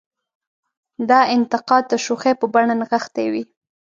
[1.09, 3.43] دا انتقاد د شوخۍ په بڼه نغښتې وي.